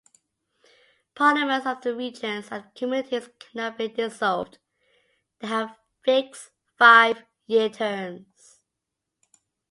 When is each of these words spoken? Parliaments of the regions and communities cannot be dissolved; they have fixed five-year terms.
Parliaments 1.13 1.67
of 1.67 1.79
the 1.81 1.95
regions 1.95 2.47
and 2.49 2.73
communities 2.73 3.29
cannot 3.37 3.77
be 3.77 3.87
dissolved; 3.87 4.57
they 5.37 5.47
have 5.47 5.77
fixed 6.03 6.49
five-year 6.75 7.69
terms. 7.69 8.61